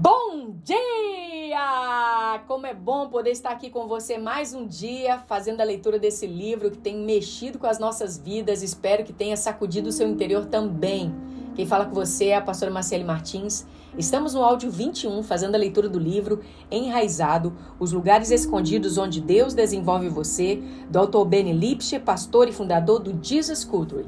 [0.00, 2.40] Bom dia!
[2.46, 6.24] Como é bom poder estar aqui com você mais um dia, fazendo a leitura desse
[6.24, 8.62] livro que tem mexido com as nossas vidas.
[8.62, 11.12] Espero que tenha sacudido o seu interior também.
[11.56, 13.66] Quem fala com você é a pastora Marcele Martins.
[13.98, 19.52] Estamos no áudio 21, fazendo a leitura do livro Enraizado, Os Lugares Escondidos Onde Deus
[19.52, 24.06] Desenvolve Você, do autor Benny Lipscher, pastor e fundador do Jesus Culture.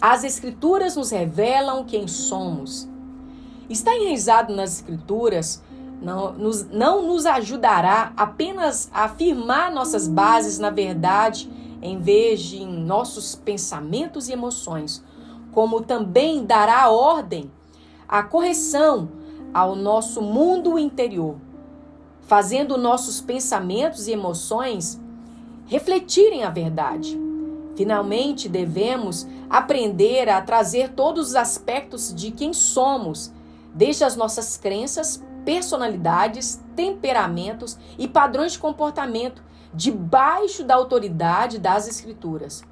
[0.00, 2.91] As Escrituras nos revelam quem somos
[3.72, 5.62] Está enraizado nas Escrituras
[6.02, 12.58] não nos, não nos ajudará apenas a afirmar nossas bases na verdade, em vez de
[12.58, 15.02] em nossos pensamentos e emoções,
[15.52, 17.50] como também dará ordem
[18.06, 19.08] à correção
[19.54, 21.36] ao nosso mundo interior,
[22.20, 25.00] fazendo nossos pensamentos e emoções
[25.66, 27.18] refletirem a verdade.
[27.74, 33.32] Finalmente, devemos aprender a trazer todos os aspectos de quem somos
[33.74, 39.42] desde as nossas crenças, personalidades, temperamentos e padrões de comportamento
[39.74, 42.62] debaixo da autoridade das Escrituras.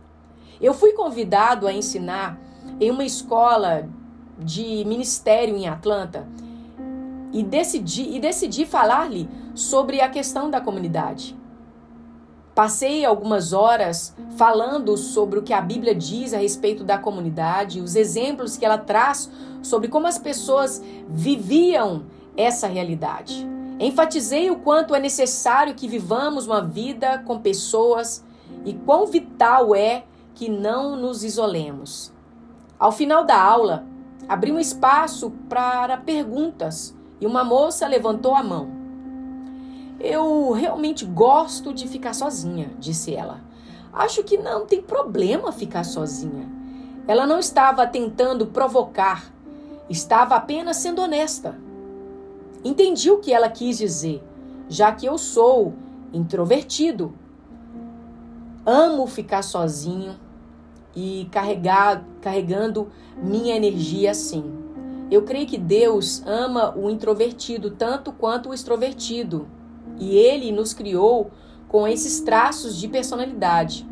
[0.61, 2.39] Eu fui convidado a ensinar
[2.79, 3.89] em uma escola
[4.39, 6.27] de ministério em Atlanta
[7.33, 11.40] e decidi, e decidi falar-lhe sobre a questão da comunidade.
[12.55, 17.95] Passei algumas horas falando sobre o que a Bíblia diz a respeito da comunidade, os
[17.95, 19.31] exemplos que ela traz
[19.63, 22.05] sobre como as pessoas viviam
[22.37, 23.47] essa realidade.
[23.79, 28.25] Enfatizei o quanto é necessário que vivamos uma vida com pessoas
[28.65, 30.05] e quão vital é
[30.35, 32.13] que não nos isolemos.
[32.79, 33.87] Ao final da aula,
[34.29, 38.80] abri um espaço para perguntas e uma moça levantou a mão.
[40.01, 43.43] Eu realmente gosto de ficar sozinha, disse ela.
[43.93, 46.49] Acho que não tem problema ficar sozinha.
[47.07, 49.31] Ela não estava tentando provocar,
[49.91, 51.55] estava apenas sendo honesta.
[52.65, 54.23] Entendi o que ela quis dizer,
[54.71, 55.75] já que eu sou
[56.15, 57.13] introvertido.
[58.65, 60.19] Amo ficar sozinho
[60.97, 62.89] e carregar, carregando
[63.23, 64.51] minha energia assim.
[65.11, 69.47] Eu creio que Deus ama o introvertido tanto quanto o extrovertido
[70.01, 71.31] e ele nos criou
[71.69, 73.87] com esses traços de personalidade.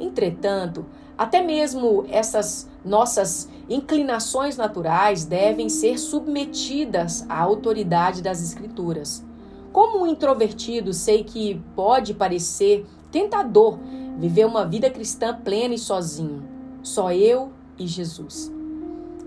[0.00, 0.84] Entretanto,
[1.16, 9.24] até mesmo essas nossas inclinações naturais devem ser submetidas à autoridade das Escrituras.
[9.72, 13.78] Como um introvertido, sei que pode parecer tentador
[14.18, 16.42] viver uma vida cristã plena e sozinho,
[16.82, 18.52] só eu e Jesus.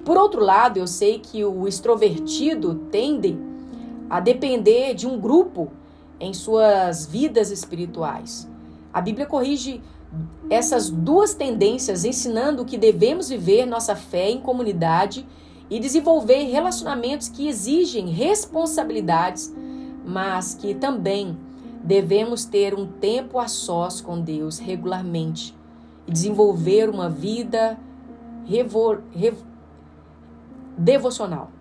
[0.05, 3.37] Por outro lado, eu sei que o extrovertido tende
[4.09, 5.69] a depender de um grupo
[6.19, 8.49] em suas vidas espirituais.
[8.93, 9.81] A Bíblia corrige
[10.49, 15.27] essas duas tendências, ensinando que devemos viver nossa fé em comunidade
[15.69, 19.53] e desenvolver relacionamentos que exigem responsabilidades,
[20.05, 21.37] mas que também
[21.83, 25.55] devemos ter um tempo a sós com Deus regularmente
[26.07, 27.77] e desenvolver uma vida
[30.77, 31.51] devocional.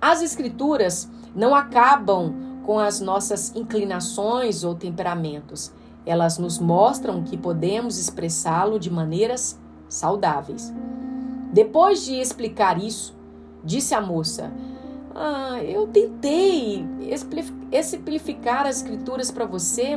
[0.00, 5.72] As Escrituras não acabam com as nossas inclinações ou temperamentos.
[6.04, 10.74] Elas nos mostram que podemos expressá-lo de maneiras saudáveis.
[11.52, 13.16] Depois de explicar isso,
[13.62, 14.52] disse a moça:
[15.14, 16.84] ah, Eu tentei
[17.70, 19.96] exemplificar as escrituras para você.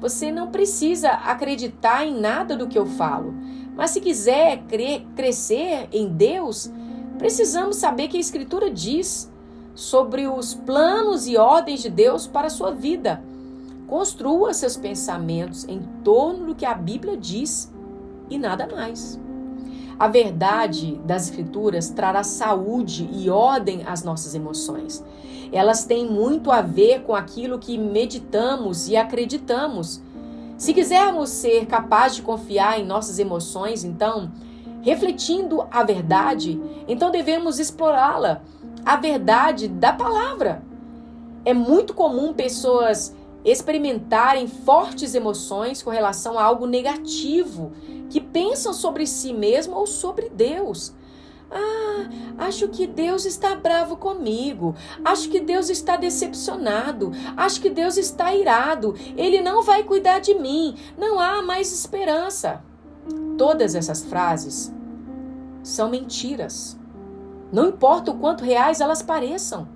[0.00, 3.34] Você não precisa acreditar em nada do que eu falo.
[3.76, 6.70] Mas se quiser cre crescer em Deus,
[7.18, 9.33] precisamos saber que a escritura diz
[9.74, 13.22] sobre os planos e ordens de Deus para a sua vida.
[13.86, 17.72] Construa seus pensamentos em torno do que a Bíblia diz
[18.30, 19.20] e nada mais.
[19.98, 25.04] A verdade das Escrituras trará saúde e ordem às nossas emoções.
[25.52, 30.02] Elas têm muito a ver com aquilo que meditamos e acreditamos.
[30.56, 34.32] Se quisermos ser capazes de confiar em nossas emoções, então,
[34.82, 38.42] refletindo a verdade, então devemos explorá-la
[38.84, 40.62] a verdade da palavra.
[41.44, 43.14] É muito comum pessoas
[43.44, 47.72] experimentarem fortes emoções com relação a algo negativo,
[48.08, 50.94] que pensam sobre si mesmo ou sobre Deus.
[51.50, 52.08] Ah,
[52.46, 54.74] acho que Deus está bravo comigo.
[55.04, 57.12] Acho que Deus está decepcionado.
[57.36, 58.94] Acho que Deus está irado.
[59.16, 60.74] Ele não vai cuidar de mim.
[60.98, 62.64] Não há mais esperança.
[63.38, 64.74] Todas essas frases
[65.62, 66.78] são mentiras.
[67.54, 69.68] Não importa o quanto reais elas pareçam.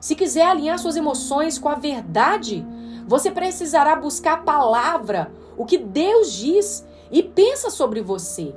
[0.00, 2.66] Se quiser alinhar suas emoções com a verdade,
[3.06, 8.54] você precisará buscar a palavra, o que Deus diz e pensa sobre você.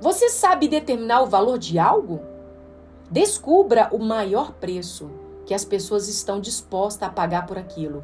[0.00, 2.22] Você sabe determinar o valor de algo?
[3.10, 5.10] Descubra o maior preço
[5.44, 8.02] que as pessoas estão dispostas a pagar por aquilo.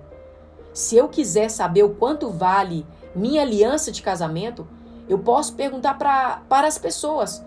[0.74, 4.68] Se eu quiser saber o quanto vale minha aliança de casamento,
[5.08, 7.42] eu posso perguntar pra, para as pessoas: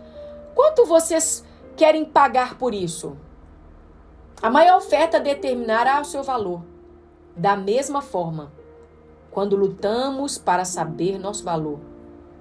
[0.55, 1.43] quanto vocês
[1.79, 3.15] querem pagar por isso?
[4.41, 6.61] A maior oferta determinará o seu valor.
[7.37, 8.51] Da mesma forma,
[9.31, 11.79] quando lutamos para saber nosso valor,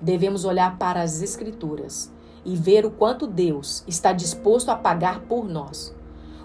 [0.00, 2.12] devemos olhar para as Escrituras
[2.44, 5.94] e ver o quanto Deus está disposto a pagar por nós.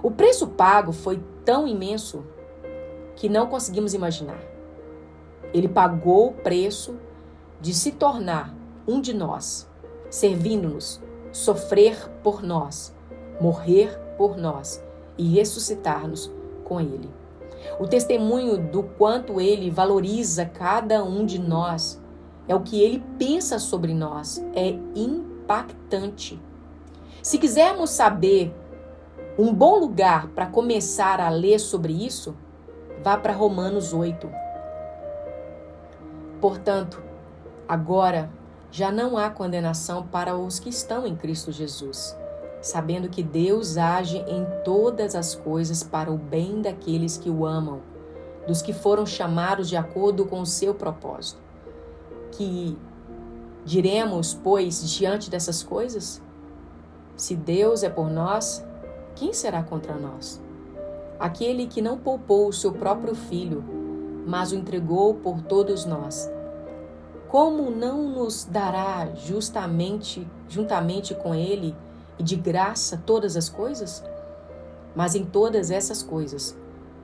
[0.03, 2.23] O preço pago foi tão imenso
[3.15, 4.39] que não conseguimos imaginar.
[5.51, 6.95] Ele pagou o preço
[7.59, 8.53] de se tornar
[8.87, 9.67] um de nós,
[10.11, 11.01] servindo-nos,
[11.33, 12.95] sofrer por nós,
[13.41, 14.81] morrer por nós
[15.17, 16.31] e ressuscitar-nos
[16.63, 17.09] com Ele.
[17.79, 22.01] O testemunho do quanto Ele valoriza cada um de nós
[22.47, 26.39] é o que Ele pensa sobre nós, é impactante.
[27.21, 28.53] Se quisermos saber
[29.37, 32.35] um bom lugar para começar a ler sobre isso,
[33.03, 34.29] vá para Romanos 8.
[36.39, 37.01] Portanto,
[37.67, 38.29] agora
[38.73, 42.17] já não há condenação para os que estão em Cristo Jesus,
[42.59, 47.81] sabendo que Deus age em todas as coisas para o bem daqueles que o amam,
[48.47, 51.39] dos que foram chamados de acordo com o seu propósito.
[52.31, 52.75] Que
[53.63, 56.19] diremos, pois, diante dessas coisas?
[57.15, 58.65] Se Deus é por nós,
[59.15, 60.41] quem será contra nós?
[61.19, 63.63] Aquele que não poupou o seu próprio filho,
[64.25, 66.27] mas o entregou por todos nós.
[67.33, 71.75] Como não nos dará justamente juntamente com ele
[72.19, 74.03] e de graça todas as coisas?
[74.95, 76.55] Mas em todas essas coisas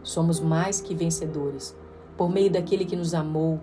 [0.04, 1.76] somos mais que vencedores
[2.16, 3.60] por meio daquele que nos amou,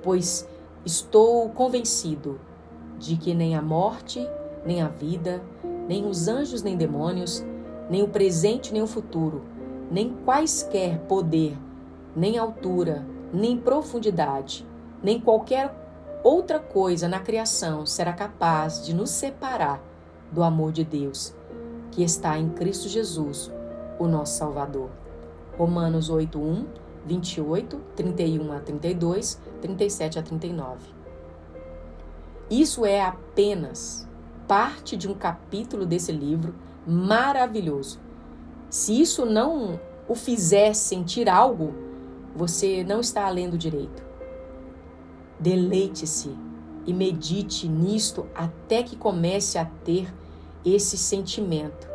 [0.00, 0.48] pois
[0.86, 2.40] estou convencido
[2.96, 4.24] de que nem a morte,
[4.64, 5.42] nem a vida,
[5.88, 7.44] nem os anjos nem demônios,
[7.90, 9.42] nem o presente nem o futuro,
[9.90, 11.58] nem quaisquer poder,
[12.14, 14.69] nem altura, nem profundidade,
[15.02, 15.74] nem qualquer
[16.22, 19.82] outra coisa na criação será capaz de nos separar
[20.30, 21.34] do amor de Deus,
[21.90, 23.50] que está em Cristo Jesus,
[23.98, 24.90] o nosso Salvador.
[25.56, 26.64] Romanos 8:1,
[27.04, 30.78] 28, 31 a 32, 37 a 39.
[32.50, 34.08] Isso é apenas
[34.46, 36.54] parte de um capítulo desse livro
[36.86, 38.00] maravilhoso.
[38.68, 41.72] Se isso não o fizer sentir algo,
[42.34, 44.09] você não está lendo direito.
[45.40, 46.36] Deleite-se
[46.86, 50.12] e medite nisto até que comece a ter
[50.64, 51.88] esse sentimento.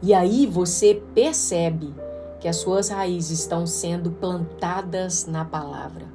[0.00, 1.92] E aí você percebe
[2.40, 6.06] que as suas raízes estão sendo plantadas na palavra.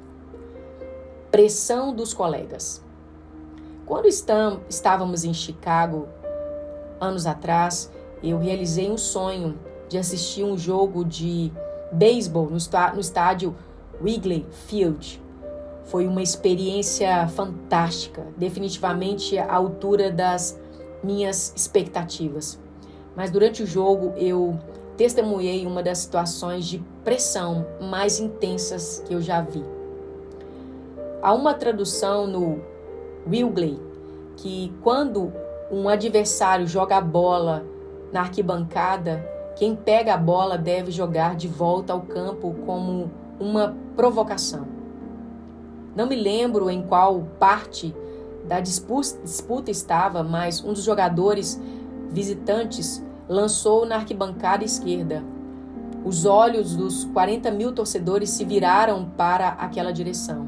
[1.30, 2.82] Pressão dos colegas.
[3.86, 6.08] Quando estávamos em Chicago,
[7.00, 7.90] anos atrás,
[8.22, 9.58] eu realizei um sonho
[9.88, 11.50] de assistir um jogo de
[11.90, 12.58] beisebol no,
[13.00, 13.56] estádio
[14.00, 15.22] Wrigley Field.
[15.88, 20.60] Foi uma experiência fantástica, definitivamente à altura das
[21.02, 22.58] minhas expectativas.
[23.16, 24.58] Mas durante o jogo eu
[24.96, 29.64] testemunhei uma das situações de pressão mais intensas que eu já vi.
[31.22, 32.60] Há uma tradução no
[33.26, 33.80] Wrigley
[34.36, 35.32] que quando
[35.70, 37.64] um adversário joga a bola
[38.12, 39.26] na arquibancada,
[39.56, 43.10] quem pega a bola deve jogar de volta ao campo como
[43.40, 44.77] uma provocação.
[45.98, 47.92] Não me lembro em qual parte
[48.46, 51.60] da disputa estava, mas um dos jogadores
[52.08, 55.24] visitantes lançou na arquibancada esquerda.
[56.04, 60.46] Os olhos dos 40 mil torcedores se viraram para aquela direção.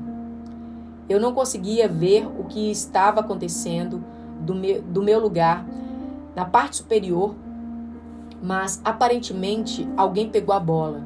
[1.08, 4.04] Eu não conseguia ver o que estava acontecendo
[4.38, 5.66] do meu, do meu lugar,
[6.36, 7.34] na parte superior,
[8.40, 11.02] mas aparentemente alguém pegou a bola,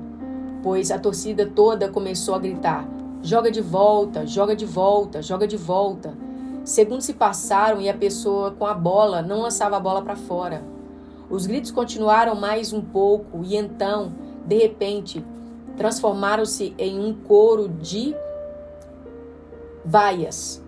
[0.63, 2.87] pois a torcida toda começou a gritar:
[3.25, 6.15] joga de volta, joga de volta, joga de volta.
[6.63, 10.63] Segundos se passaram e a pessoa com a bola não lançava a bola para fora.
[11.31, 14.13] Os gritos continuaram mais um pouco e então,
[14.45, 15.25] de repente,
[15.75, 18.15] transformaram-se em um coro de
[19.83, 20.63] vaias.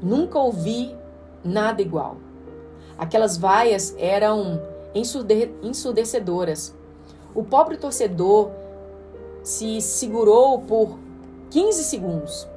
[0.00, 0.96] Nunca ouvi
[1.44, 2.16] nada igual.
[2.96, 4.62] Aquelas vaias eram
[5.62, 6.72] ensurdecedoras.
[7.34, 8.50] O pobre torcedor
[9.42, 10.96] se segurou por
[11.52, 12.48] 15 segundos.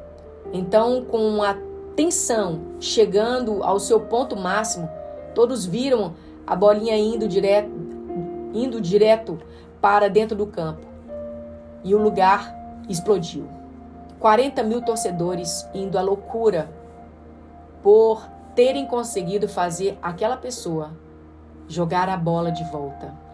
[0.54, 1.58] Então, com a
[1.98, 4.90] tensão chegando ao seu ponto máximo,
[5.34, 6.14] todos viram
[6.48, 7.70] a bolinha indo direto,
[8.54, 9.38] indo direto
[9.82, 10.88] para dentro do campo.
[11.84, 12.56] E o lugar
[12.88, 13.50] explodiu.
[14.18, 16.70] 40 mil torcedores indo à loucura
[17.84, 18.26] por
[18.56, 20.92] terem conseguido fazer aquela pessoa
[21.68, 23.25] jogar a bola de volta.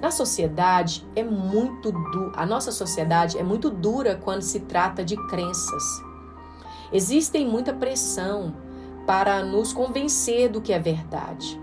[0.00, 5.16] Na sociedade é muito du a nossa sociedade é muito dura quando se trata de
[5.28, 5.82] crenças.
[6.92, 8.54] Existem muita pressão
[9.06, 11.60] para nos convencer do que é verdade.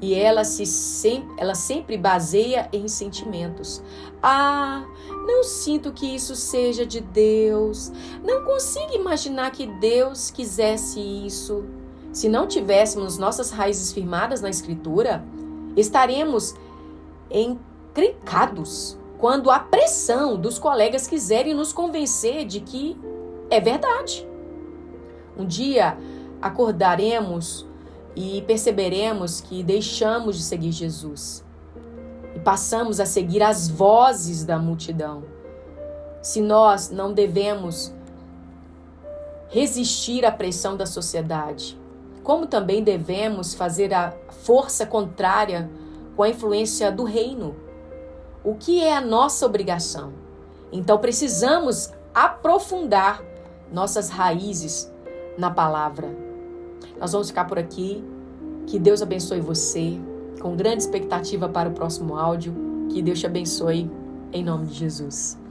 [0.00, 3.80] E ela se sem, ela sempre baseia em sentimentos.
[4.20, 4.84] Ah,
[5.26, 7.92] não sinto que isso seja de Deus.
[8.24, 11.64] Não consigo imaginar que Deus quisesse isso.
[12.12, 15.24] Se não tivéssemos nossas raízes firmadas na escritura,
[15.76, 16.54] estaremos
[17.32, 22.98] encrencados quando a pressão dos colegas quiserem nos convencer de que
[23.48, 24.26] é verdade.
[25.36, 25.96] Um dia
[26.40, 27.66] acordaremos
[28.16, 31.44] e perceberemos que deixamos de seguir Jesus
[32.34, 35.22] e passamos a seguir as vozes da multidão.
[36.20, 37.92] Se nós não devemos
[39.48, 41.78] resistir à pressão da sociedade,
[42.22, 45.70] como também devemos fazer a força contrária
[46.16, 47.56] com a influência do reino.
[48.44, 50.12] O que é a nossa obrigação?
[50.72, 53.22] Então precisamos aprofundar
[53.72, 54.92] nossas raízes
[55.38, 56.14] na palavra.
[56.98, 58.04] Nós vamos ficar por aqui.
[58.66, 59.98] Que Deus abençoe você.
[60.40, 62.54] Com grande expectativa para o próximo áudio.
[62.90, 63.90] Que Deus te abençoe.
[64.32, 65.41] Em nome de Jesus.